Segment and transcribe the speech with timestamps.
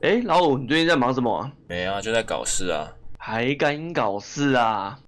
[0.00, 1.52] 哎，老五，你最近在忙什么啊？
[1.66, 2.94] 没啊，就在搞事啊。
[3.18, 5.00] 还敢搞事啊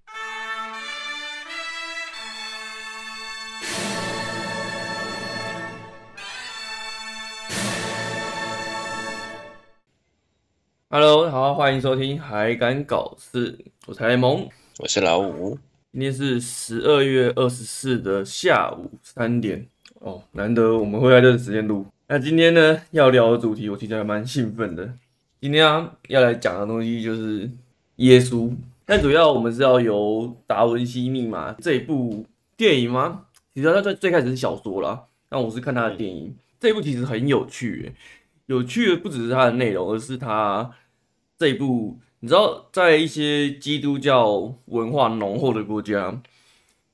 [10.89, 14.49] ？Hello，好，欢迎收听《还敢搞事》，我是雷蒙，
[14.81, 15.57] 我是老五。
[15.93, 19.69] 今天是十二月二十四的下午三点
[20.01, 21.87] 哦，难得我们会在这个时间录。
[22.13, 24.95] 那今天呢，要聊的主题，我其实还蛮兴奋的。
[25.41, 25.65] 今天，
[26.09, 27.49] 要来讲的东西就是
[27.99, 28.53] 耶稣，
[28.85, 29.97] 但主要我们是要由
[30.45, 33.27] 《达文西密码》这一部电影吗？
[33.55, 36.35] 其实它最最开始是小说啦，但我是看它的电影。
[36.59, 37.95] 这一部其实很有趣欸，
[38.47, 40.69] 有趣的不只是它的内容，而是它
[41.39, 46.21] 这一部，你知道，在一些基督教文化浓厚的国家，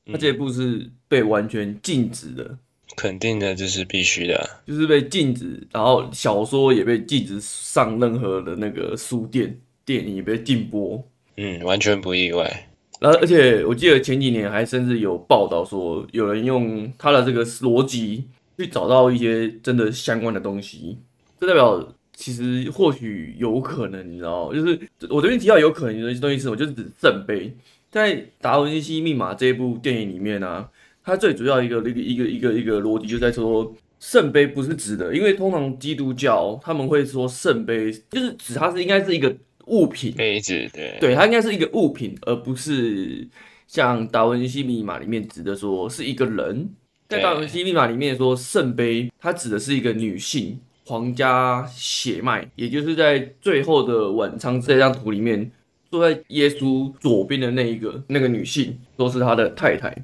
[0.05, 2.59] 它这一部是被完全禁止的。
[2.97, 11.07] 肯定的，这是必须的，就是被禁止，然后小说也被禁止上任何的那个书店，电影也被禁播。
[11.37, 12.69] 嗯，完全不意外。
[12.99, 18.25] 然后，而且我记得前几年还甚至有报道说，有人用他的这个逻辑
[18.57, 20.97] 去找到一些真的相关的东西，
[21.39, 27.55] 这代表其实或许有可能，你知道，就是我这边提到有可能的东西是什么，就是指圣杯，
[27.91, 30.71] 在《达文西密码》这一部电影里面呢、啊。
[31.07, 39.33] 它最主要一个一个一个一个一个逻辑就在说，圣杯不是指的，因为通常基督教他们会说圣杯就是指它是应该是一个
[39.67, 43.25] 物品，杯子，对，对，它应该是一个物品，而不是
[43.69, 46.69] 像达文西密码里面指的说是一个人。
[47.09, 55.49] 在达文西密码里面说圣杯，它指的是一个女性，皇家血脉，也就是在最后的晚餐这张图里面
[55.89, 59.97] 坐在耶稣左边的那一个那个女性，都是他的太太。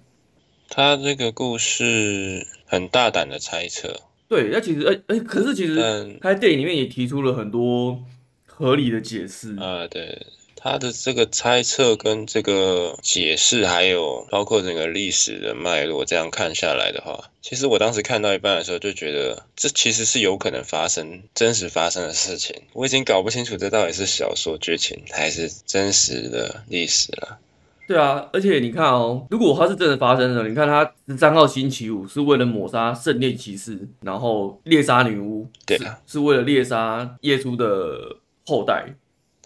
[0.75, 5.77] 他这个故事很大胆的猜测，对，那其实，哎、欸、哎，可是其实
[6.23, 8.03] 他在电影里面也提出了很多
[8.47, 9.55] 合理的解释。
[9.57, 27.39] 啊，对，他的这个猜测跟这个解释，还有包括整个历史的脉络，这样看下来的话，其实我当时看到一半的时候就觉得，这其实是有可能发生、真实发生的事情，我已经搞不清楚这到底是小说剧情还是真实的历史了。
[27.93, 38.17] 对啊，而且你看哦，如果他是真的发生了，你看他十三号星期五是为了抹杀圣殿骑士，然后猎杀女巫，对是，是为了猎杀耶稣的
[38.47, 38.87] 后代，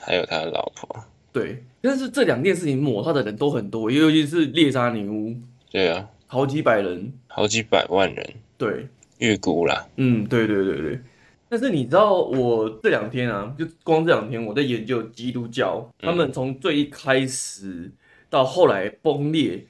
[0.00, 0.96] 还有他的老婆。
[1.32, 5.34] 对，但是这两件事情抹杀的人都很多，尤其是猎杀女巫。
[5.72, 8.34] 对啊，好几百人，好几百万人。
[8.56, 8.86] 对，
[9.18, 9.88] 预估啦。
[9.96, 11.00] 嗯，对对对对。
[11.48, 17.90] 但是你知道，我这两天啊，就光这两天我在研究基督教，他们从最一开始。
[18.36, 19.66] 到后来崩裂，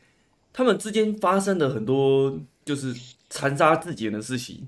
[0.53, 2.93] 他们之间发生的很多就是
[3.31, 4.67] 残杀自己人的事情，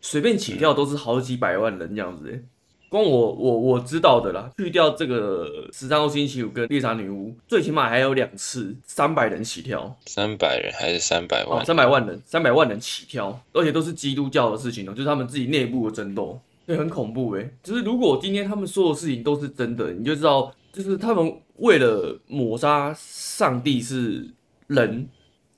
[0.00, 2.42] 随便起跳都是好几百万人这样子。
[2.88, 11.60] 光我我我知道的啦，去掉这个十三号星期五跟猎杀女巫，最起码还有两次三百人起跳，三百人还是三百万？
[11.60, 17.50] 哦，三百万人，三百万人起跳，而且都是基督教的事情哦，就是他们自己内部的争斗，对，很恐怖诶。
[17.62, 21.36] 就是如果今天他们说的事情都是真的，你就知道，就是他们。
[21.58, 24.28] 为了抹杀上帝是
[24.66, 25.08] 人，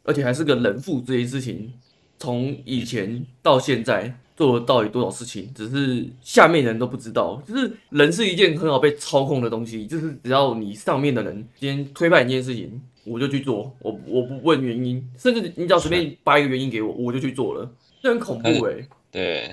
[0.03, 1.73] 而且还是个人父这件事情，
[2.19, 7.43] 从以前到现在做了到底多少事情，只是下面人都不知道。
[7.47, 17.69] 就是人是一件很好被操控的东西，就是只要你上面的人今天推派一件事情，我就去做，我我不问原因，甚至你只要随便掰一个原因给我，我就去做了，
[18.01, 18.89] 这很恐怖诶、欸。
[19.11, 19.51] 对，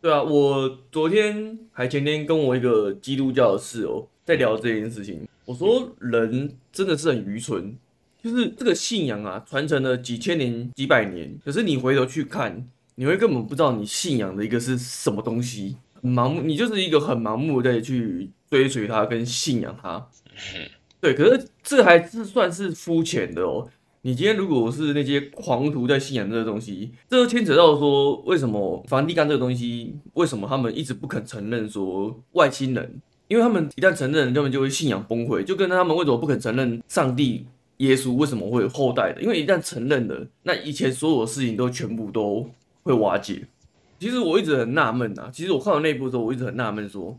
[0.00, 5.20] 对啊，我昨天还前天跟我一个基督教的室友在聊这件事情。
[5.46, 7.76] 我说人真的是很愚蠢，
[8.22, 20.08] 就是这个信仰啊，传承了几千年、几百年，可是你回头去看，你会根本不知道你信仰的一个是什么东西，很盲目，你就是一个很盲目的去追随它跟信仰它。
[21.00, 23.68] 对，可是这还是算是肤浅的哦。
[24.00, 33.02] 你今天如果是那些狂徒在信仰这个东西，这就牵扯到说，为什么梵蒂冈这个东西，为什么他们一直不肯承认说外星人？
[33.34, 37.44] 因为他们一旦承认，他们就会信仰崩溃，就跟他们为什么不肯承认上帝、
[37.78, 39.20] 耶稣为什么会有后代的？
[39.20, 42.48] 因为一旦承认了，那以前所有的事情都全部都
[42.84, 43.44] 会瓦解。
[43.98, 47.18] 其实我一直很纳闷啊，其实我看到那部的时候，我一直很纳闷，说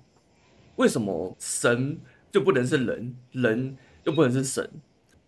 [0.78, 1.98] 为什么神
[2.32, 3.76] 就不能是人，人
[4.06, 4.70] 又不能是神？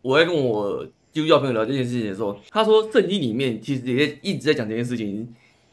[0.02, 5.28] 我在跟我基督教朋友聊这件事情的时候，他说圣经里面其实也一直在讲这件事情，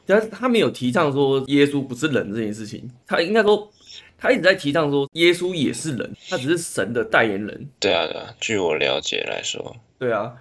[0.04, 3.70] 但是他没有提倡说耶稣不是人这件事情，他应该说。
[4.18, 7.68] 他一直在提倡说，耶稣也是人，他只是神的代言人。
[7.78, 10.34] 对啊，对啊，据我了解来说，对啊。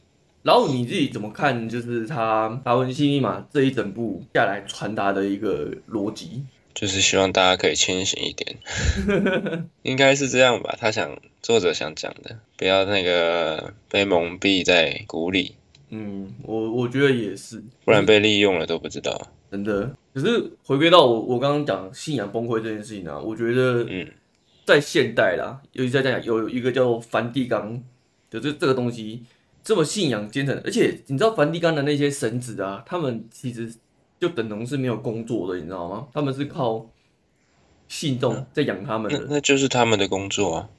[0.44, 1.70] 然后你自己怎么看？
[1.70, 6.44] 就是他《达文西密码》这一整部下来传达的一个逻辑。
[6.74, 8.58] 就是希望大家可以清醒一点，
[9.84, 10.76] 应该是这样吧？
[10.80, 15.56] 他想作者想讲的，不要那个被蒙蔽在鼓里。
[15.92, 19.30] 嗯，我我觉得也是，不然被利用了都不知道。
[19.54, 24.12] 真的，可是回归到我我刚刚讲信仰崩溃这件事情啊，我觉得，嗯，
[24.66, 27.80] 在现代啦，尤其在这样有一个叫梵蒂冈
[28.32, 29.24] 的这这个东西，
[29.64, 33.72] 这么信仰虔诚，而且你知道梵蒂冈的那些神子啊，他们其实
[34.20, 36.08] 就等同是没有工作的，你知道吗？
[36.12, 36.90] 他们是靠
[37.88, 40.70] 信众在养他们的，那那就是他们的工作啊。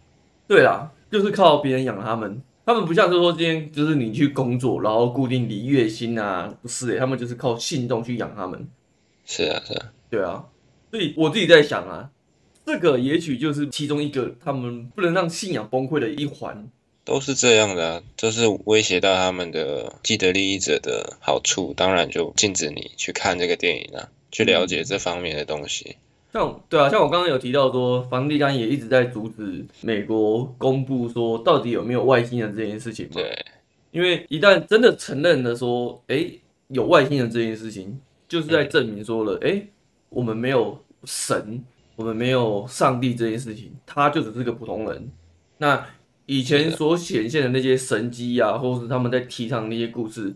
[0.49, 2.43] 对啦，就是靠别人养他们。
[2.67, 8.67] 他们不像是说今天就是你去工作，然后固定领月薪啊，不是诶、欸，他们就是靠信众去养他们。
[9.27, 10.45] 是啊，是啊，对啊，
[10.91, 12.11] 所以我自己在想啊，
[12.65, 16.69] 这个也许就是其中一个他们不能让信仰崩溃的一环。
[17.05, 25.97] 都是这样的啊，就是威胁到他们的既得利益者的好处，当然就禁止你去看这个电影啊，去了解这方面的东西。
[26.35, 33.13] 像对啊，像我刚刚有提到说，梵蒂冈也一直在阻止美国公布说到底有没有外星人这件事情嘛。
[33.15, 33.47] 对，
[33.93, 36.29] 因为一旦真的承认了说，哎，
[36.67, 39.65] 有外星人这件事情，就是在证明说了，哎，
[40.09, 41.65] 我们没有神，
[41.95, 45.09] 我们没有上帝这件事情，他就只是个普通人。
[45.59, 45.87] 那
[46.27, 50.35] 以前所显现的那些神迹啊，或是他们在提倡的那些故事，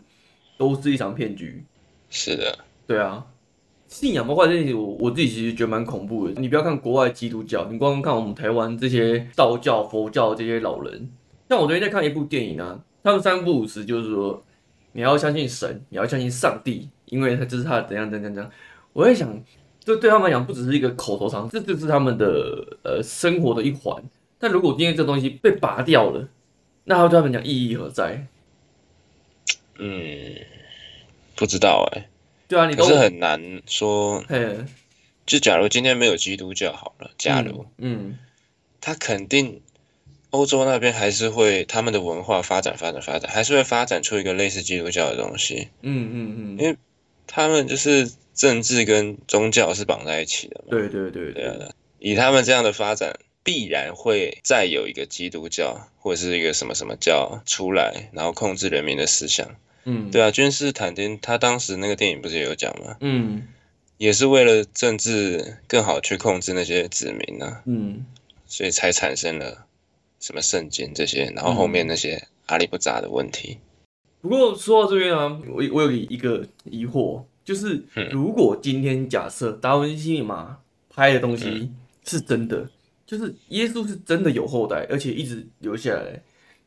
[0.56, 1.64] 都是一场骗局。
[2.08, 2.56] 是的，
[2.86, 3.26] 对啊。
[3.88, 6.40] 信仰崩坏这件事情，我我自己其实觉得蛮恐怖的。
[6.40, 11.10] 你不要看国外基督教，你光看我们台湾这些道教、佛教这些老人。
[11.48, 14.44] 像我昨天在看一部电影啊，他们三不五时就是说，
[14.92, 18.52] 你要相信神，你要相信上帝，因为他这是他怎样怎样怎样。
[18.92, 19.42] 我在想，
[19.80, 24.02] 这对他们来讲不只是一个口头禅，这就是他们的呃生活的一环。
[24.38, 26.28] 但如果今天这东西被拔掉了，
[26.84, 28.26] 那他对他们讲意义何在？
[29.78, 30.34] 嗯，
[31.34, 32.08] 不知道哎、
[32.48, 34.24] 对啊，你都可是很难说。
[35.26, 38.18] 就假如今天没有基督教好了，假如，嗯，嗯
[38.80, 39.60] 他肯定
[40.30, 45.68] 欧洲那边还是会他们的文化发展发展发展，还是会发展出一个类似基督教的东西。
[45.82, 46.78] 嗯嗯嗯，因为
[47.26, 50.68] 他们就是政治跟宗教是绑在一起的嘛。
[50.70, 59.56] 对对对对，对啊，以他们这样的发展，必然会再有一个基督教或者是一个什么什么教出来，然后控制人民的思想。
[59.90, 62.98] 嗯，对啊，君士坦丁他当时那个电影不是也有讲吗？
[63.00, 63.48] 嗯，
[63.96, 67.62] 也是为了政治更好去控制那些子民啊。
[67.64, 68.04] 嗯，
[68.44, 69.64] 所以才产生了
[70.20, 73.56] 什么圣经这些，然后后面那些阿里不杂的问题。
[74.20, 80.58] 不过说到这边啊，我我有一个疑惑，就是如果今天假设达文西密码
[80.90, 81.70] 拍的东西
[82.04, 82.70] 是真的，嗯、
[83.06, 86.20] 就是耶稣是真的有后代，而且一直留下来，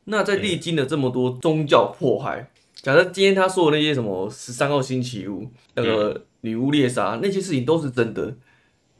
[0.06, 2.48] 那在历经了这么多宗教迫害。
[2.74, 8.34] 假设今天他说的那些什么十三号星期五，那个女巫猎杀那些事情都是真的，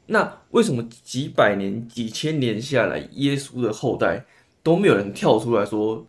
[0.05, 4.25] 那为什么几百年、几千年下来，耶稣的后代
[4.61, 6.07] 都没有人跳出来说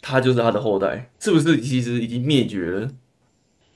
[0.00, 1.10] 他就是他的后代？
[1.20, 2.90] 是不是其实已经灭绝了？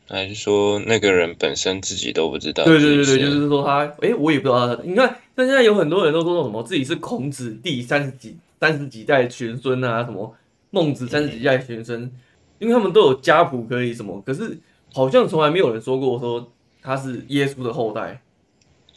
[0.09, 2.65] 还是说那个人本身自己都不知道？
[2.65, 4.83] 对对对对，就是说他，哎、欸，我也不知道他。
[4.83, 10.35] 你看，但现在有很多人都说什么自己是孔子第三十几、三十几代玄孙啊，什么
[10.71, 12.11] 孟子三十几代玄孙。
[12.59, 14.59] 因为他们都有家谱可以什么，可是
[14.93, 16.53] 好像从来没有人说过说
[16.83, 18.21] 他是耶稣的后代，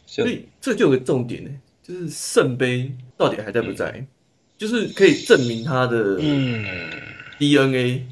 [0.06, 1.50] 所以这就有个重点呢，
[1.82, 3.90] 就是圣杯到底还在不在？
[3.90, 4.06] 嗯、
[4.56, 6.16] 就是可以证明他的
[7.38, 8.08] DNA、嗯、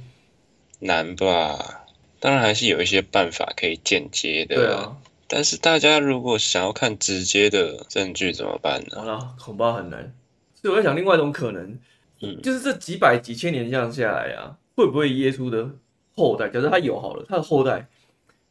[0.81, 1.87] 难吧？
[2.19, 4.97] 当然还是有一些办法可以间接的，对啊。
[5.27, 8.97] 但是大家如果想要看直接的证据怎么办呢？
[8.97, 10.13] 好了，恐怕很难。
[10.55, 11.79] 所以我在想另外一种可能，
[12.21, 14.59] 嗯，就是这几百几千年这样下来啊。
[14.75, 15.71] 会不会耶稣的
[16.15, 16.49] 后代？
[16.49, 17.89] 假设他有好了，他的后代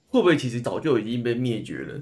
[0.09, 2.01] 会不会其实早就已经被灭绝了？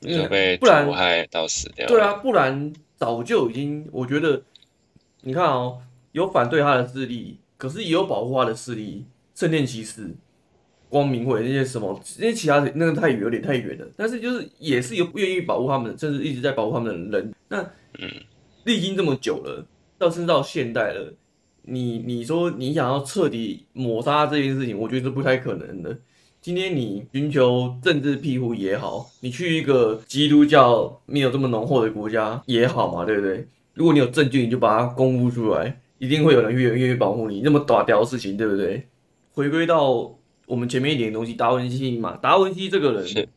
[0.00, 1.86] 就被毒害到死掉。
[1.86, 3.88] 对啊，不然早就已经。
[3.90, 4.42] 我觉得，
[5.22, 5.80] 你看哦，
[6.12, 9.06] 有反对他的势力，可是也有保护他的势力。
[9.34, 10.14] 圣殿骑士、
[10.88, 13.86] 光明会那些什么，那些其他的那个太远，有点太远了。
[13.96, 17.34] 但是就是也是有愿意保护他们，甚至一直在保护他们的人。
[17.48, 17.62] 那
[17.98, 18.10] 嗯，
[18.64, 19.66] 历经这么久了，
[19.98, 21.14] 到甚至到现代了。
[21.66, 25.96] 你你说你想要彻底抹杀这件事情，我觉得是不太可能的。
[26.40, 33.46] 今天你寻求政治庇护也好，你去一个基督教没有这么浓厚的国家也好嘛，对不对？
[33.72, 37.40] 如果你有证据，你就把它公布出来，一定会有人愿愿意保护你。
[37.40, 38.86] 那么打掉的事情，对不对？
[39.32, 40.14] 回归到
[40.46, 43.28] 我们前面一点东西，达文西嘛，达文西这个人。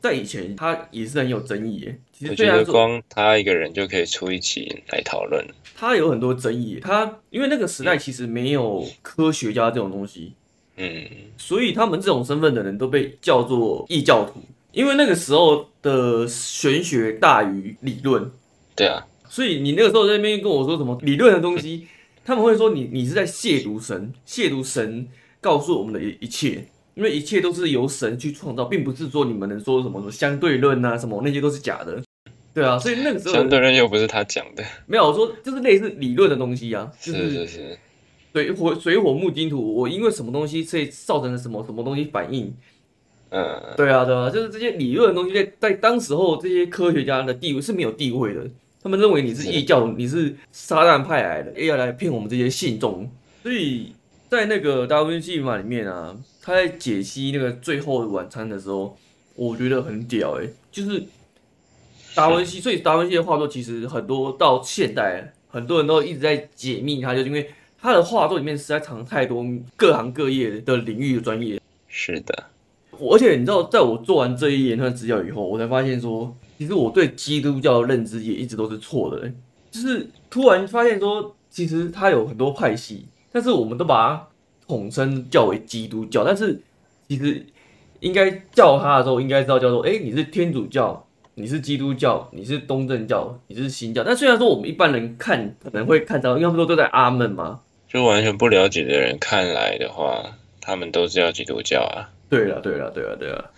[0.00, 1.98] 在以前，他也是很有争议耶。
[2.12, 5.44] 其实，我觉得光他一个人就可以出一期来讨论。
[5.74, 10.32] 他有很多争议，他因为那个时代其实没有科学家这种东西，
[10.76, 11.04] 嗯，
[11.36, 14.40] 所以他们这种身份的人都被叫做异教徒。
[14.72, 18.30] 因为那个时候的玄学大于理论。
[18.74, 21.86] 对啊，所以你那个时候在那边跟我说什么理论的东西，
[22.24, 25.08] 他们会说你你是在亵渎神，亵渎神
[25.40, 32.02] 告诉我们的一一切，因为一切都是由神去创造，并不是说你们能说什么什么相对论啊什么那些都是假的。
[32.54, 37.78] 对啊，所以那个时候相对论又不是他讲的，没有我说就是类似理论的东西啊， 就是是是是，
[38.32, 42.50] 对火水火木金土，我因为什么东西所以造成了什么什么东西反应，
[43.28, 48.40] 嗯，对啊对啊，就是这些理论的东西在在当时候这些科学家的地位是没有地位的。
[48.82, 53.10] 他们认为你是异教，你是撒旦派来的，要来骗我们这些信众。
[53.42, 53.92] 所以
[54.28, 58.96] 在那个达文西里面啊，他在解析那个最后的晚餐的时候，
[59.34, 61.02] 我觉得很屌诶、欸，就是
[62.14, 62.60] 达文西。
[62.60, 69.44] 所以达文西的画作其实很多到现代，很多人都一直在解密他，就是因为他的画作里面实在藏太多
[69.76, 71.60] 各行各业的领域的专业。
[71.88, 72.44] 是的，
[72.98, 76.36] 而且你知道，在我做完这一连串资料以后，我才发现说。
[76.58, 79.30] 其实我对基督教的认知也一直都是错的，
[79.70, 83.04] 就是突然发现说，其实他有很多派系，
[83.36, 84.28] 但是我们都把它
[84.66, 86.58] 统称叫为基督教，但是
[87.06, 87.44] 其实
[88.00, 94.02] 应该叫它的时候，应该知道叫做，哎，你是天主教，你是基督教，你是东正教，你是新教。
[94.02, 102.08] 但虽然说我们一般人看可能会看到，因为他们都都在阿门嘛，就完全不了解的人看来的话，他们都是叫基督教啊。
[102.30, 103.50] 对了，对了，对了，对了。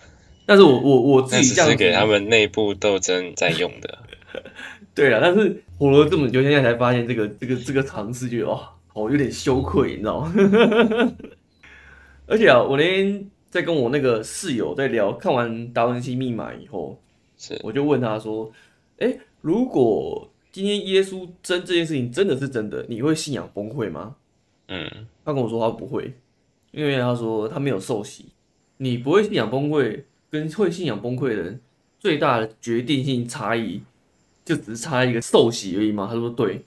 [0.45, 3.99] 但是我我我自己这样，是给他们内部斗争在用的。
[4.93, 8.61] 对啊，但是活了这么久，现在才发现这个这个这个尝试，觉得哦，
[8.99, 10.33] 哦有点羞愧，你知道吗？
[12.27, 17.01] 而且啊，我那天在跟我那个室友在聊，看完《达文西密码》以后，
[17.37, 18.51] 是我就问他说
[18.99, 24.17] ：“哎，如果今天耶稣真这件事情真的是真的，你会信仰崩溃吗？”
[24.69, 26.13] 嗯，他跟我说他不会，
[26.73, 28.27] 因为他说他没有受洗，
[28.77, 30.03] 你不会信仰崩溃。
[30.31, 31.59] 跟会信仰崩溃的人
[31.99, 33.81] 最大的决定性差异，
[34.45, 36.07] 就只是差一个受洗而已吗？
[36.07, 36.63] 他说对，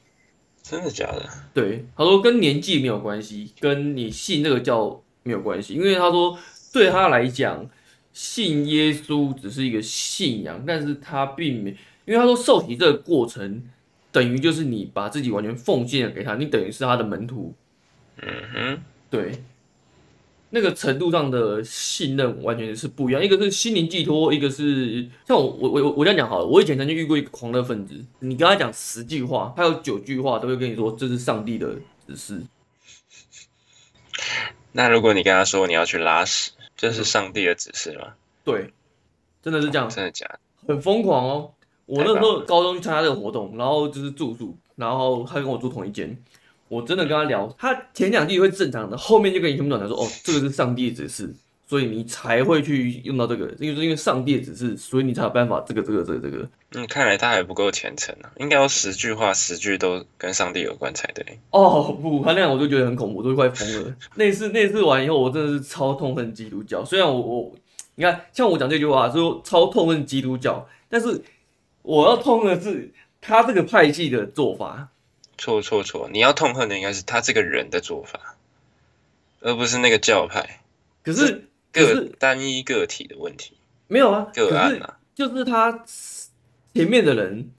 [0.62, 1.30] 真的假的？
[1.53, 6.38] 对，他说跟年纪没有关系，跟你信那个教没有关系，因为他说
[6.72, 7.70] 对他来讲，
[8.13, 11.72] 信耶稣只是一个信仰，但是他并没，
[12.06, 13.63] 因为他说受洗这个过程
[14.12, 17.53] 等于就是你把自己完全奉献给他，你等于是他的门徒。
[18.22, 19.44] 嗯哼，对。
[20.53, 32.41] 那个程度上的信任完全是不一样，一个是心灵寄托，一个是像我我我我这样讲好了，我以前曾经遇过一个狂热分子，你跟他讲十句话，他有九句话都会跟你说这是上帝的指示。
[34.74, 38.13] 那如果你跟他说你要去拉屎，这是上帝的指示吗？
[38.43, 38.74] 对，
[39.41, 40.39] 真的是这样，真的假的？
[40.67, 41.51] 很疯狂哦！
[41.86, 46.17] 我那时候高中去参加这个活动，然后就是住宿，然后他跟我住同一间。
[46.72, 51.36] 我真的跟他聊，他前两句会正常的，后面就跟你全部讲说，哦， 这个是上帝的指示，
[51.68, 56.48] 所以你才会去用到这个，因为因为上帝的指示，所以你才有办法这个这个这个这个。
[56.74, 61.38] 嗯，看来他还不够虔诚啊，应该有十句话，十句都跟上帝有关才对。
[61.50, 63.94] 哦不，他那样我就觉得很恐怖，我都快疯了。
[64.16, 66.86] 那次那次完以后，我真的是超痛恨基督教。
[66.86, 67.51] 虽然我我
[67.96, 71.22] 你看，像我讲这句话说超痛恨基督教，但是
[71.82, 74.88] 我要痛恨的是他这个派系的做法。
[75.41, 76.07] 错错错！
[76.13, 78.36] 你要痛恨的应该是他这个人的做法，
[79.39, 80.62] 而不是那个教派。
[81.03, 83.53] 可是，个是单一个体的问题。
[83.88, 85.83] 没有啊，个案啊，就是他
[86.75, 87.50] 前面的人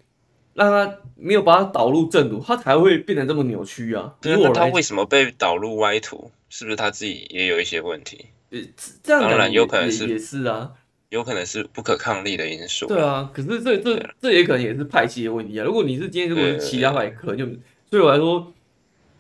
[0.54, 4.14] 让他没有把他导入正途，他才会变得这么扭曲啊。
[4.22, 6.30] 那他为什么被导入歪途？
[6.48, 8.26] 是不是他自己也有一些问题？
[8.50, 8.60] 呃，
[9.02, 10.70] 这样当然有可能是也是啊，
[11.08, 12.86] 有可能是不可抗力的因素。
[12.86, 15.64] 对啊，可是这这这也可能也是派系的问题啊。
[15.64, 17.44] 如果你是今天如果是其他派，可能就。
[17.92, 18.50] 对我来说，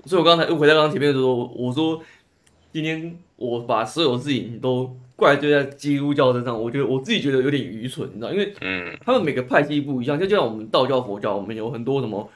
[0.06, 2.00] 所以我刚才又回到刚刚前面的时候，我说
[2.72, 8.32] 今天我把所有事情都怪罪在基督教身上，我觉得我自己觉得有点愚蠢，你知道？
[8.32, 12.26] 因为嗯，他们每个派系不一样，就像我们道教、佛教，我们有很多什么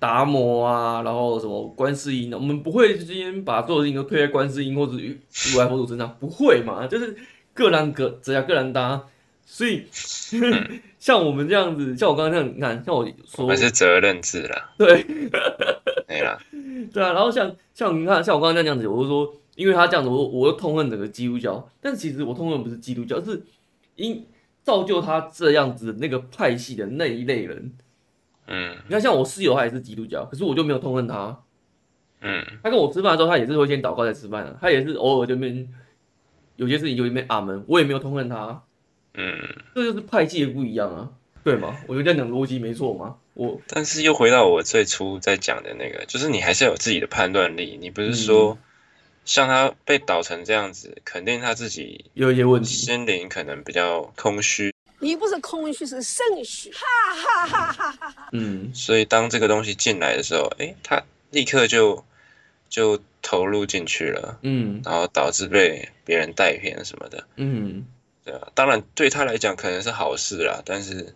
[0.00, 6.84] 达摩啊，然后什么观世音，我们不会今天把所有事情都推在观世音或者如来佛祖身上，不会嘛？
[6.88, 7.16] 就是
[7.54, 9.04] 各人各怎样，各人搭，
[9.46, 9.86] 所以。
[10.34, 14.70] 嗯 像我们这样子，像我刚刚这样，你看，像我说，还是责任制啦。
[14.76, 15.06] 对，
[16.08, 16.36] 没了。
[16.92, 23.40] 对啊，然后像像你看，像我刚刚这样子，我就说，因为他这样子，我我又痛恨整个基督教，但其实我痛恨不是基督教，是
[23.94, 24.26] 因
[24.64, 27.72] 造就他这样子那个派系的那一类人。
[28.48, 31.40] 嗯，你看，像我室友他也是基督教，可是我就没有痛恨他。
[32.20, 35.68] 嗯，他跟我吃饭的时候，他也是会先祷告再吃饭的，他也是偶尔就边
[36.56, 38.60] 有些事情就边阿门，我也没有痛恨他。
[39.16, 41.08] 嗯，这就是派系的不一样啊，
[41.42, 41.76] 对吗？
[41.88, 43.16] 我觉得这样讲逻辑没错吗？
[43.34, 48.56] 我但是又回到我最初在讲的那个，就是你还是要有自己的判断力，你不是说
[49.24, 54.72] 像他被导成这样子，肯定他自己有一些问题，心灵可能比较空虚。
[54.98, 56.70] 你不是空虚，是肾虚。
[56.70, 58.28] 哈哈哈哈哈哈。
[58.32, 62.02] 嗯，所以当这个东西进来的时候，哎，他立刻就
[62.70, 67.84] 就投入进去了，嗯，然后导致被别人带偏什么的，嗯，
[68.26, 71.14] 对啊，当然对他来讲可能是好事啦，但是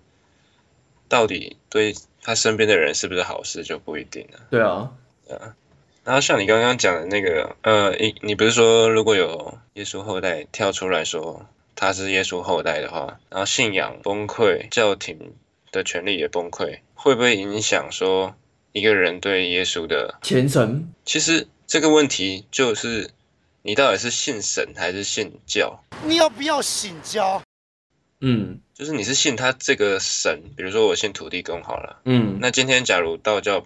[1.09, 4.39] 到底对他身边的人是不是好事就不一定了。
[4.49, 4.93] 对啊，
[5.27, 5.57] 对啊。
[6.05, 15.35] 然后像你刚刚讲的那个，呃，你你不是说如果有耶稣后代跳出来说他是耶稣后代的话，然后信仰崩溃，教廷
[15.73, 18.35] 的权利也崩溃，会不会影响说
[18.73, 20.93] 一个人对耶稣的虔诚？
[21.05, 23.11] 其实这个问题就是
[23.63, 25.83] 你到底是信神还是信教？
[26.05, 27.43] 你要不要信教？
[28.21, 33.65] 嗯，就是你是信他这个神，比如说我信土地公好了，嗯，那今天假如道教。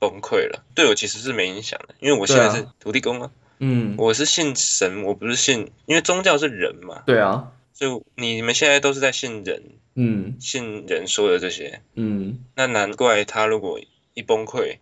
[0.00, 9.60] 崩溃了，对我其实是没影响的，因为我现在是土地公啊，嗯，我是信神，我不是信，因为宗教是人嘛，对啊，就你们现在都是在信人，
[9.96, 13.80] 嗯，信人说的这些，嗯，那难怪他如果
[14.14, 14.78] 一崩溃，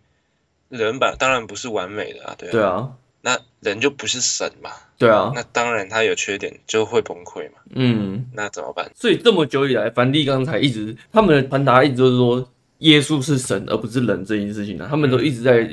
[0.69, 2.91] 人吧当然不是完美的啊，对啊，对啊，
[3.27, 8.89] 那人就不是神嘛，对啊，那当然他有缺点就会崩溃嘛，嗯，那怎么办？
[8.95, 12.49] 所以这么久以来，梵蒂冈才一直他们的传达一直都是说。
[12.81, 15.63] 耶稣是神而不是人这件事情呢、啊，他们都一直在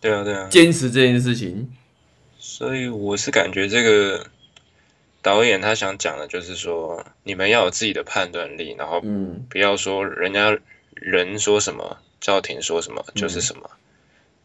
[0.00, 1.70] 对啊对啊坚持这件事情。
[2.38, 4.24] 所以我是感觉这个
[5.20, 10.58] 导演他想讲的就是说，你们要有自己的判断力，然后嗯，不要说人家
[10.94, 13.68] 人说什么，教廷说什么就是什么。
[13.74, 13.78] 嗯、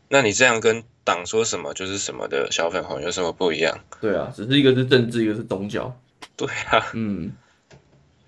[0.10, 3.78] 那你这样跟党说什么就是什么的小粉红有什么不一样？
[4.00, 5.96] 对啊，只是一个是政治，一个是宗教。
[6.36, 7.32] 对啊，嗯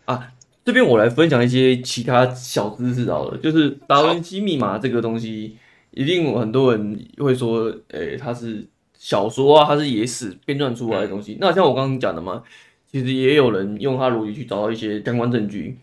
[0.05, 0.31] 啊。
[0.65, 5.55] 这边我来分享一些其他小知识好了，就是达文西密码这个东西，
[5.91, 8.65] 一定有很多人会说，诶、欸，它是
[8.97, 11.37] 小说啊，它是野史编撰出来的东西。
[11.39, 12.41] 那像我刚刚讲的嘛，
[12.91, 15.77] 其实也有人用它逻辑去找到一些相关证据。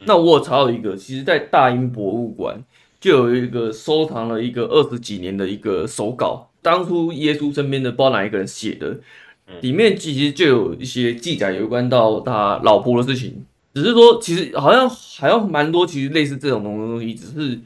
[0.00, 2.60] 那我有查到一个，其实在大英博物馆
[3.04, 8.98] 就有一个收藏了一个二十几年的一个手稿，当初耶稣身边的不知道哪一个人写的，
[9.60, 13.44] 里面其实就有一些记载有关到他老婆的事情。
[13.74, 17.60] 只是说，其实好像还有蛮多，其实类似这种东西，只是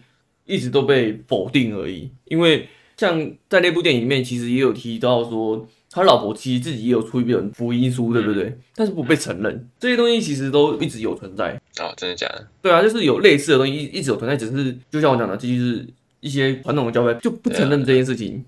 [0.44, 2.10] 一直都被否定而已。
[2.24, 8.58] 因为像在那部电影里面，其实也有提到说，他老婆其实自己也有出一本福音书，对不对？
[8.74, 9.68] 但是不被承认。
[9.78, 11.57] 这些东西其实都一直有存在。
[11.82, 12.46] 哦，真的假的？
[12.62, 15.86] 对啊，就是有类似的东西一一直有存在，只是就像我讲的，这就是
[16.20, 18.44] 一些传统的教会就不承认这件事情。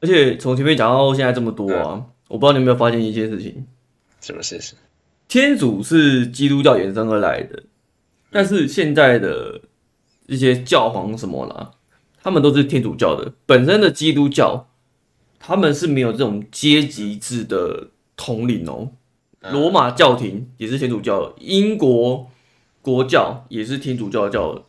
[0.00, 3.66] 而且从前面讲到现在这么多啊，我不知道你有没有发现一件事情？
[4.20, 4.76] 什么事情？
[5.28, 7.62] 天主是基督教衍生而来的，
[8.30, 9.62] 但是现在的
[10.26, 11.70] 一些教皇什么啦，
[12.22, 13.32] 他们都是天主教的。
[13.46, 14.68] 本身的基督教，
[15.38, 18.92] 他们是没有这种阶级制的统领哦。
[19.50, 22.30] 罗马教廷也是天主教，英国
[22.84, 24.62] 国教也是天主教教，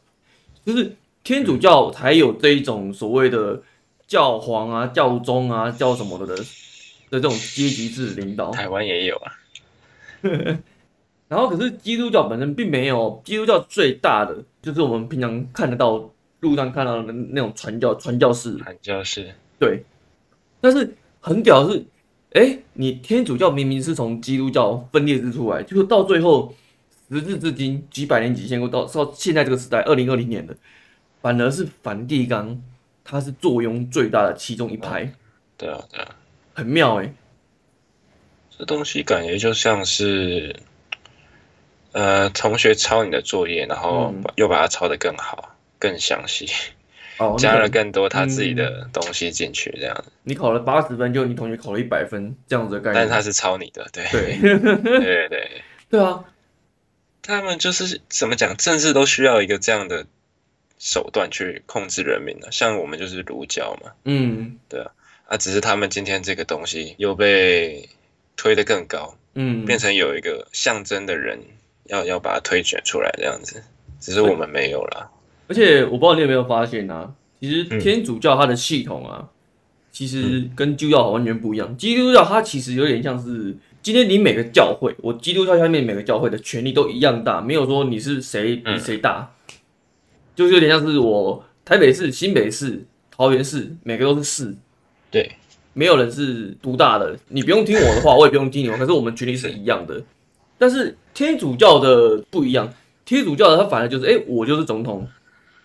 [0.66, 3.62] 就是天主教才有这一种所谓的
[4.08, 6.44] 教皇啊、教宗啊、教什么的的的
[7.10, 8.52] 这种阶级制领导。
[8.52, 9.32] 台湾也有啊。
[11.28, 13.22] 然后，可是基督教本身并没有。
[13.26, 18.56] 基督教最大的就是我们平常看得到路上看到的那种传教传教士。
[18.60, 19.34] 传教士。
[19.60, 19.84] 对。
[20.62, 21.86] 但是很屌的是，
[22.32, 26.54] 哎，你天主教明明是从基督教分裂之出来，就是到最后
[27.16, 30.56] 时至至今几百年几千过到到现在这个时代，二零二零年的，
[31.22, 32.62] 反而是梵蒂冈，
[33.04, 35.04] 它是坐拥最大的其中一派。
[35.04, 35.14] 嗯、
[35.58, 36.16] 对啊，对啊，
[36.54, 37.14] 很妙哎。
[38.58, 40.56] 这东西感觉就像是，
[41.92, 46.48] 呃，同学抄你的作业，然后又把它抄得更好、嗯、更详细，
[47.18, 50.10] 哦，加了更多他自己的东西进去，这样子。
[50.24, 52.96] 你考了八十分，就你同学考了一百分，这样子的概念。
[52.96, 55.50] 但是他是抄你的，对对 对对对
[55.90, 56.24] 对啊！
[57.26, 60.06] 他们就是怎么讲，政治都需要一个这样的
[60.78, 64.92] 手段去控制人民的，像我们就是儒教嘛，嗯，对啊，
[65.28, 67.90] 啊，只是他们今天这个东西又被。
[68.38, 71.40] 推得更高，嗯，变成有一个象征的人
[71.86, 73.64] 要要把它推选出来这样子，
[73.98, 75.10] 只是我们没有啦。
[75.48, 79.30] 而且我不知道你有没有发现啊，其实天主教它的系统啊，
[79.90, 81.78] 其实跟基督教完全不一样。
[81.78, 83.56] 基督教它其实有点像是，
[83.86, 89.32] 今天你每个教会，我基督教下面每个教会的权力都一样大，没有说你是谁比谁大，
[90.36, 94.56] 就是有点像是我台北市、新北市、桃园市，每个都是市，
[95.12, 95.34] 对。
[95.74, 98.80] 没有人是独大的，你不用听我的话，我也不用听你的话。
[98.80, 100.02] 可是我们权力是一样的。
[100.58, 102.74] 但是天主教的不一样，
[103.06, 105.08] 天主教的他反而就是，哎，我就是总统，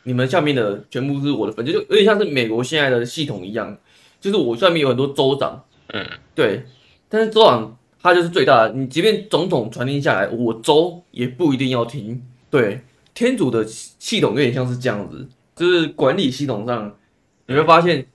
[0.03, 3.79] 你们下面的全部是我的分，就有点像是美国现在的系统一样，
[4.21, 6.65] 就是我下面有很多州长，嗯，对。
[7.09, 12.81] 但是州长他就是最大的，你即便总统传令下来，我州也不一定要听，对，
[13.13, 16.97] 天主的系统有点像是这样子，就是管理系统上，
[17.47, 18.07] 你会发现，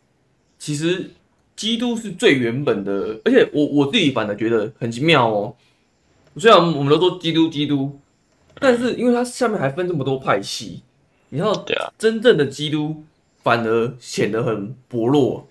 [0.58, 1.12] 其实
[1.56, 5.56] 基督是最原本的，而且我我自己反而觉得很奇妙哦。
[6.38, 8.00] 虽然我们都说基督基督，
[8.56, 10.82] 但是因为它下面还分这么多派系，
[11.30, 11.66] 你知道，
[11.98, 13.04] 真正的基督
[13.44, 15.48] 反而显得很薄弱。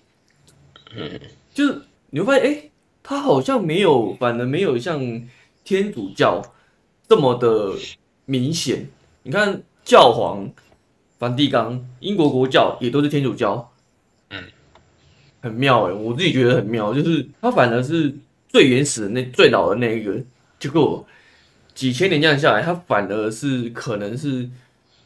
[0.95, 1.19] 嗯，
[1.53, 2.69] 就是你会发现，哎，
[3.07, 4.99] 他好像没有，反而没有像
[5.63, 6.41] 天主教
[7.07, 7.71] 这么的
[8.25, 8.89] 明显。
[9.21, 10.49] 你看教皇
[11.19, 13.71] 梵蒂冈、英国国教也都是天主教，
[14.31, 14.43] 嗯，
[15.39, 18.11] 很妙哎，我自己觉得很妙，就是他反而是
[18.49, 20.19] 最原始的那最老的那一个，
[20.57, 21.05] 结果
[21.75, 24.49] 几千年这样下来，他反而是可能是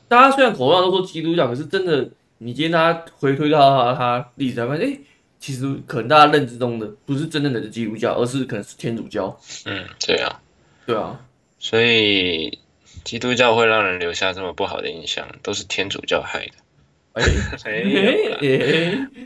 [0.08, 5.00] 大家虽然口上都说基督教，可是真的你今天他回推到他他历史才发现，哎。
[5.40, 9.40] 其实可能大家认知中的不是真正的基督教，而是可能是天主教。
[9.66, 10.42] 嗯，对啊，
[10.86, 11.18] 对啊，
[11.60, 12.60] 所以
[13.06, 16.52] 基督教会让人留下这么不好的印象，都是天主教害的。
[17.14, 17.24] 哎，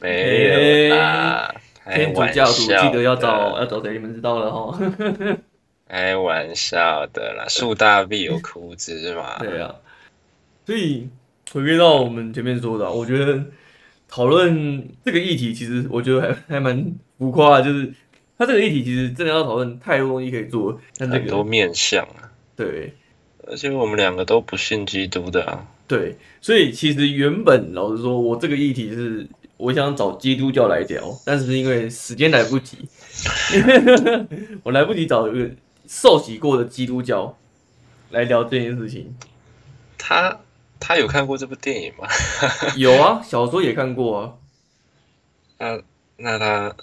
[0.01, 1.55] 没有啦，
[1.91, 3.93] 天主教徒记得要找要找谁？
[3.93, 4.79] 你们知道了哈。
[5.89, 9.39] 开玩笑的啦，树大必有枯枝嘛。
[9.39, 9.73] 对啊，
[10.67, 11.09] 所以
[11.51, 13.43] 回归到我们前面说的，我觉得。
[14.13, 17.91] 讨论这个议题，其实我觉得还还蛮浮夸的，就是
[18.37, 22.29] 他这个议题其实真的要讨论太多东西可以做，但这个很多面向啊。
[22.55, 22.93] 对，
[23.47, 25.67] 而且我们两个都不信基督的啊。
[25.87, 32.77] 对，所以其实原本老实说，我这个议题是我想找基督教来聊，但是因为时间来不及，
[34.61, 35.49] 我来不及找一个
[35.87, 37.35] 受洗过的基督教
[38.11, 39.15] 来聊这件事情。
[39.97, 40.39] 他。
[40.85, 42.05] 他有看过这部电影吗？
[42.75, 44.33] 有啊，小时候也看过啊。
[45.57, 45.81] 那
[46.17, 46.75] 那他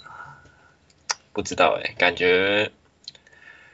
[1.31, 2.71] 不知道哎，感觉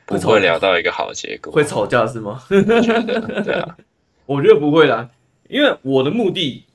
[0.06, 1.52] 不会聊到一个好结果。
[1.54, 2.44] 会吵架是吗？
[2.50, 3.78] 对啊，
[4.28, 5.10] 我觉得不会啦，
[5.48, 6.66] 因为我的目的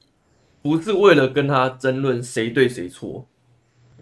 [0.63, 3.27] 不是为了跟他争论谁对谁错。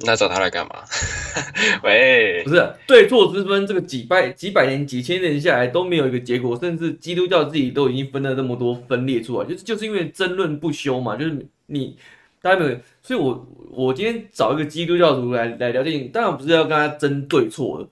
[0.02, 0.82] 那找他来干嘛？
[1.84, 11.96] 喂，不是对错之分，这个几百几百年几千年下来都没有一个结果，甚至基督教自己都已经分了那么多分裂出来，就是就是因为争论不休嘛，就是你
[12.40, 17.86] 大家没有，所以我我今天找一个基督教徒来来聊电影，当然不是要跟他争对错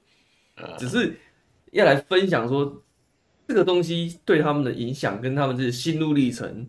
[0.56, 1.14] 的，只是
[1.72, 2.82] 要来分享说
[3.46, 6.66] 这个东西对他们的影响跟他们这个心路历程。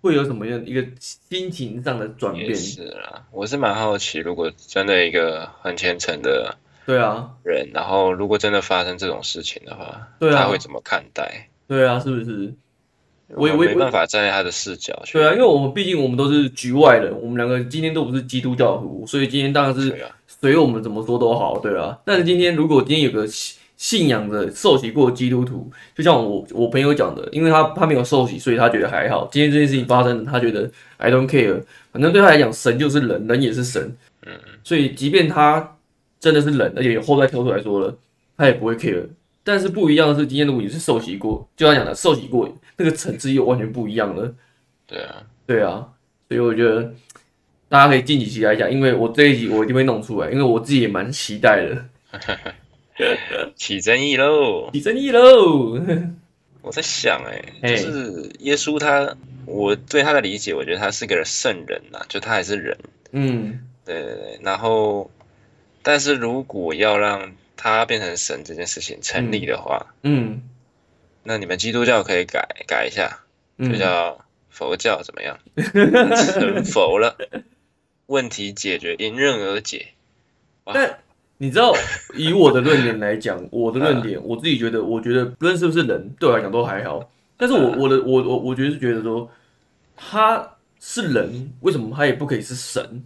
[0.00, 2.54] 会有什么样一个心情上的转变？
[2.54, 6.56] 是啦，我是蛮好奇，如果真的一个很虔诚的
[6.86, 11.48] 对啊人，然后如果真的发生这种事情的话，对啊，他会怎么看待？
[11.66, 12.54] 对啊，是不是？
[13.34, 15.02] 我也没办法站在他的视角。
[15.12, 19.94] 对啊，因为我们毕竟我们都是局外人，我们两个今天都不是基督教徒，所以今天当然是
[20.26, 21.98] 随我们怎么说都好，对啊。
[22.04, 23.26] 但是今天如果今天有个。
[23.78, 29.28] 信仰着受洗过的基督徒，就像我我朋友讲的，因为他他没有受洗，所以他觉得还好。
[29.30, 31.62] 今天这件事情发生了，他觉得 I don't care，
[31.92, 33.96] 反正对他来讲，神就是人，人也是神。
[34.26, 34.32] 嗯，
[34.64, 35.76] 所以即便他
[36.18, 37.96] 真的是人，而且有后代跳出来说了，
[38.36, 39.06] 他也不会 care。
[39.44, 44.34] 但是不一样的是，今天如果你是受洗过，就像讲的受洗过，那个层次又完全不一样了。
[44.88, 45.14] 对啊，
[45.46, 45.88] 对啊，
[46.28, 46.92] 所以我觉得
[47.68, 51.84] 大家可以敬请期待一下，因为我这一集我一定会弄出来，因为我自己也蛮期待的。
[53.56, 54.70] 起争议喽！
[54.72, 55.78] 起争议喽！
[56.62, 62.76] 我在想、欸，哎，就是耶稣他，我对他的理解，我觉得他是个圣人呐，就他还是人。
[63.12, 64.40] 嗯，对对对。
[64.42, 65.10] 然后，
[65.82, 70.42] 但是如果要让他变成神这件事情成立的话，嗯，嗯
[71.22, 73.20] 那你们基督教可以改改一下，
[73.58, 75.38] 就叫佛教怎么样？
[75.56, 77.16] 成佛了，
[78.06, 79.88] 问题解决，迎刃而解。
[80.64, 80.74] 哇！
[81.40, 81.72] 你知道，
[82.14, 87.08] 以我的论点来讲，我的论点，我自己觉得，我觉得不论是不是人，对我来讲都还好。
[87.36, 89.30] 但是我我的我我我觉得是觉得说，
[89.96, 93.04] 他是人，为什么他也不可以是神？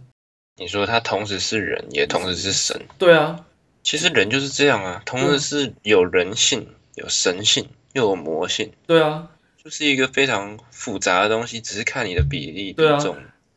[0.57, 2.81] 你说他同时是人，也同时是神？
[2.97, 3.45] 对啊，
[3.83, 8.71] 其实人就是这样啊，同时是有人性、有神性，又有魔性。
[8.87, 9.27] 对啊，
[9.63, 13.15] 就是一个非常复杂的东西，只是看你的比例比重。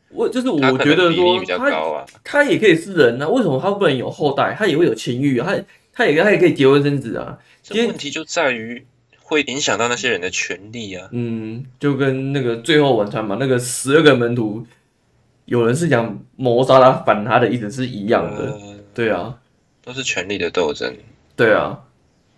[0.09, 4.55] 我就是我觉得说他他，他也可以是人啊，为什么他不能有后代？
[4.57, 7.37] 他也会有情欲啊，他他也他也可以结婚生子啊。
[7.61, 8.85] 这问题就在于
[9.21, 11.09] 会影响到那些人的权利啊。
[11.11, 14.65] 嗯，就跟那个最后晚餐嘛，那个十二个门徒，
[15.43, 18.51] 有人是想谋杀他，反他的意思是一样的。
[18.51, 19.37] 呃、对啊，
[19.83, 20.95] 都是权力的斗争。
[21.35, 21.81] 对啊，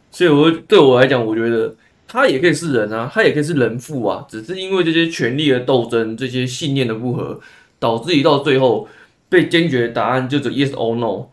[0.09, 1.75] 所以我对我来讲，我觉得
[2.07, 7.39] 他也可以是人啊，他也可以是人父啊，只是因为这些权力的斗争，这些信念的不合。
[7.79, 8.87] 导致于到最后
[9.29, 11.29] 被坚决的答案就是 yes or no，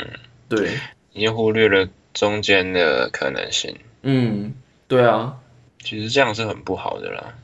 [0.00, 0.06] 嗯，
[0.48, 0.78] 对，
[1.12, 3.76] 已经忽略了中间的可能性。
[4.02, 4.52] 嗯，
[4.88, 5.38] 对啊，
[5.78, 7.34] 其实这样是很不好的啦。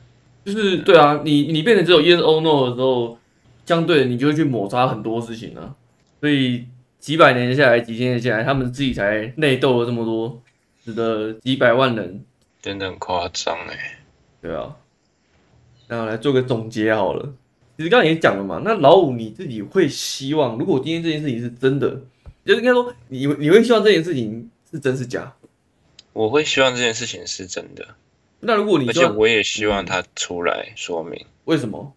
[0.43, 3.17] 就是对啊，你你变成只有 yes or no 的时候，
[3.65, 5.75] 相对的你就会去抹杀很多事情啊。
[6.19, 6.65] 所以
[6.99, 10.41] 几百年下来，几千年下来，他们自己才内斗了这么多，
[10.83, 12.23] 使得几百万人，
[12.61, 13.99] 真的很夸张哎。
[14.41, 14.75] 对啊，
[15.87, 17.33] 那我来做个总结好了。
[17.81, 21.89] 其实刚才也讲了嘛，那老五你自己会希望，如果今天这件事情是真的，
[22.45, 25.33] 就是应该说你你会希望这件事情是真是假？
[26.13, 27.87] 我会希望这件事情是真的。
[28.39, 31.91] 那如果你，而且我也希望他出来说明为什么？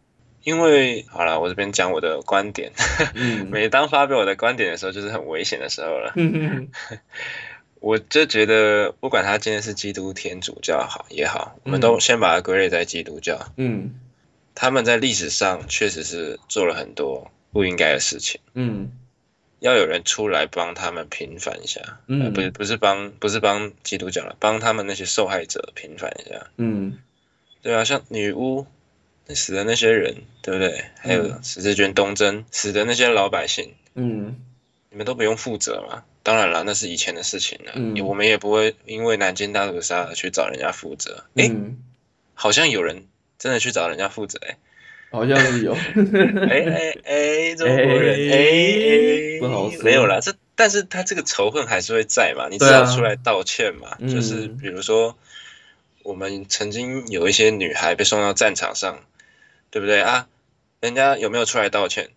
[0.44, 2.72] 因为好了，我这边讲我的观点。
[3.14, 6.14] 嗯、 每当发表我的观点的时候，就是很危险的时候了。
[6.16, 6.68] 嗯、
[7.80, 13.38] 我就觉得，不管他今天是基督天主教好也好，我们都先把它归类在基督教。
[13.56, 13.94] 嗯，
[14.54, 18.40] 他们在历史上确实是做了很多不应该的事情。
[18.54, 18.92] 嗯。
[19.60, 26.98] 要有人出来帮他们平反一下，嗯，呃、不是不是帮不是帮基督教了，帮他们那些受害者平反一下，嗯，
[27.62, 28.66] 对啊，像女巫
[29.28, 30.84] 死的那些人，对不对？
[30.98, 34.36] 还有十字军东征死的那些老百姓，嗯，
[34.90, 36.04] 你们都不用负责嘛？
[36.22, 41.24] 当然了，那是以前的事情了，嗯，我们也不会因为南京大屠杀而去找人家负责。
[41.36, 41.76] 哎、嗯欸，
[42.34, 43.06] 好像有人
[43.38, 44.58] 真的去找人家负责、欸， 哎。
[45.10, 55.16] 好像是有，哎哎哎，中国人，哎哎，不好说，没有啦，这但是他这个仇恨还是会在嘛，你只要出来道歉嘛，啊、就是比如说，
[56.02, 59.04] 我们曾经有一些女孩被送到战场上，
[59.70, 60.00] 对不对？
[60.00, 60.26] 啊？
[60.80, 62.08] 人家有没有出来道歉？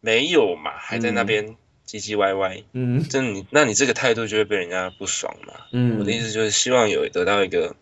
[0.00, 1.54] 没有嘛，还在那边
[1.86, 7.76] 唧唧歪歪，嗯，这你那你这个态度就会被人家不爽嘛，嗯，我的意思就是希望有得到一个。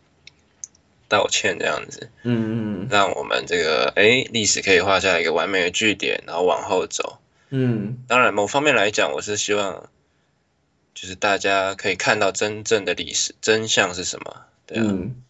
[1.11, 7.19] 道歉这样子，嗯嗯，让我们这个哎历史可以画下一个完美的句点，然后往后走，
[7.51, 9.91] 嗯，当然某方面来讲，我是希望
[10.95, 15.21] 就是大家可以看到真正的历史真相是什么，对啊，嗯，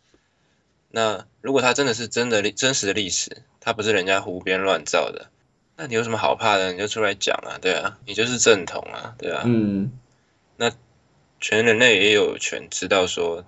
[0.91, 5.31] 那如果它真的是真的真实的历史，它不是人家胡编乱造的，
[5.77, 6.73] 那你有什么好怕的？
[6.73, 9.91] 你就出来讲啊，对啊，你就是正统啊，对啊，嗯，
[10.59, 10.71] 那
[11.41, 13.47] 全人类也有权知道说。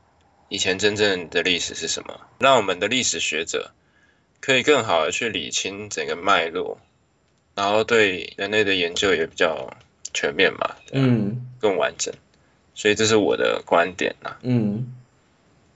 [0.53, 2.21] 以前真正的历史是什么？
[2.39, 3.71] 让我们的历史学者
[4.39, 6.79] 可以更好的去理清整个脉络，
[7.55, 9.75] 然后对人类的研究也比较
[10.13, 12.13] 全面嘛，嗯，更完整。
[12.75, 14.37] 所以这是我的观点呐。
[14.43, 14.93] 嗯，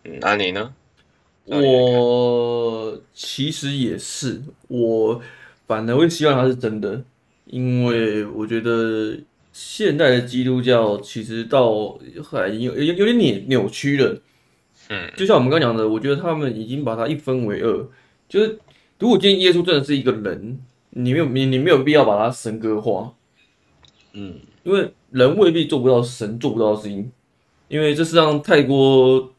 [0.04, 0.74] 嗯，那你呢？
[1.46, 5.22] 我其实也是，我
[5.66, 7.02] 反而会希望它是真的，
[7.46, 9.16] 因为我觉得
[9.54, 14.20] 现代的基督教其实到后来有有有点扭扭曲了。
[14.88, 17.88] 嗯，就像我们刚讲的，我觉得他们已经把它一分为二，
[18.28, 18.56] 就是
[19.00, 23.12] 如果今天耶稣真的是一个人，你没有你你没有必要把它神格化，
[24.12, 27.10] 嗯，因为人未必做不到神做不到的事情，
[27.66, 29.32] 因为这世上太多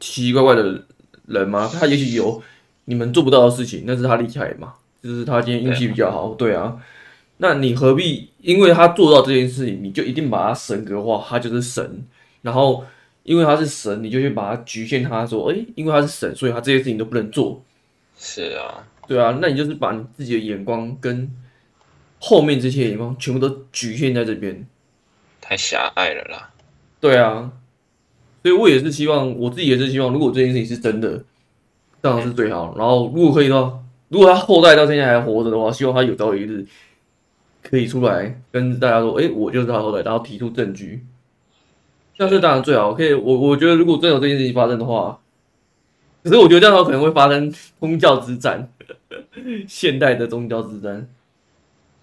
[0.00, 0.84] 奇奇怪怪的
[1.26, 2.42] 人嘛，他也许有
[2.86, 6.76] 你们做不到的事情，那是他厉害嘛，就是他今天运气比较好，对啊，
[7.36, 12.04] 那你何必因为他做到这件事情，你就一定把他神格化，他就是神，
[12.40, 12.84] 然后。
[13.24, 15.02] 因为他是神，你就去把他局限。
[15.04, 17.62] 他说：“诶，因为他是神，所以他这些事情都不能做。”
[18.18, 21.30] 是啊，对啊，那你就是把你自己的眼光跟
[22.20, 24.66] 后面这些眼光全部都局限在这边，
[25.40, 26.50] 太狭隘了啦。
[27.00, 27.50] 对啊，
[28.42, 31.24] 所以我也是希望，我自己也是希望，如果这件事情是真的，
[32.00, 32.74] 当然是最好。
[32.76, 36.64] 然后如果可以的话，如果他后代到现在还活着的话，希望他有朝一日
[37.62, 41.04] 可以出来跟大家说：“诶，我就是他后代。”然后提出证据。
[42.22, 43.12] 那是当然最好，可以。
[43.12, 45.18] 我我觉得，如果真有这件事情发生的话，
[46.22, 48.72] 可是我觉得这样的话可能会发生宗教之战，
[49.66, 51.08] 现代的宗教之战。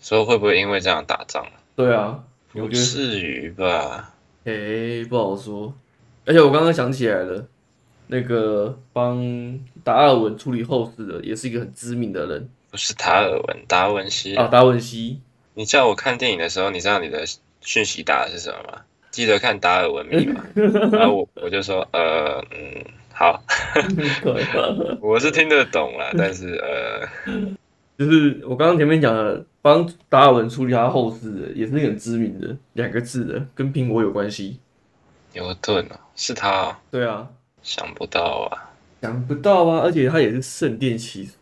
[0.01, 1.45] 说会不会因为这样打仗？
[1.75, 4.13] 对啊，不至于吧？
[4.43, 5.73] 诶、欸，不好说。
[6.25, 7.45] 而且我刚刚想起来了，
[8.07, 12.49] 那个帮达尔文处理后事的，也是一个很知名的人。
[12.71, 15.21] 不是达尔文，达文西啊，达文西。
[15.53, 17.25] 你叫我看电影的时候，你知道你的
[17.61, 18.81] 讯息打的是什么吗？
[19.19, 20.41] 记得看达尔文密码，
[20.93, 23.43] 然后我我就说，呃，嗯，好，
[25.01, 27.05] 我是听得懂啦， 但是呃，
[27.97, 34.57] 就是我刚刚前面讲的，帮达尔文处理他后事的，也是很知名的两个字的，跟苹果有关系。
[35.33, 36.79] 牛顿啊，是他啊？
[36.89, 37.27] 对啊，
[37.61, 41.33] 想不到啊，想不到啊，而且他也是圣殿骑士，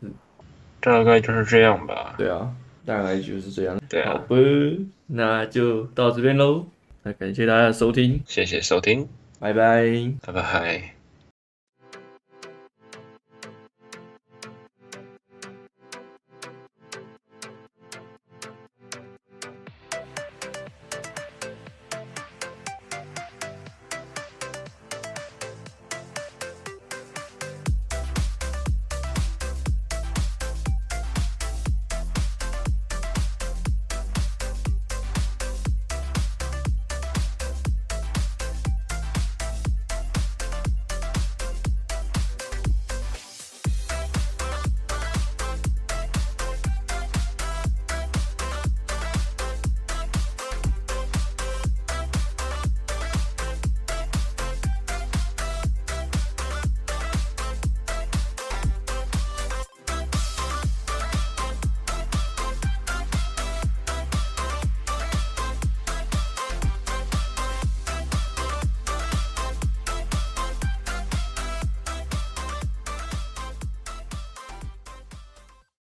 [0.79, 2.15] 大概就是这样吧。
[2.17, 2.51] 对啊，
[2.87, 3.79] 大概就是这样。
[3.87, 4.35] 对啊，好吧，
[5.05, 6.65] 那就到这边喽。
[7.07, 9.07] 那感谢大家的收听，谢谢收听，
[9.39, 10.96] 拜拜，拜拜。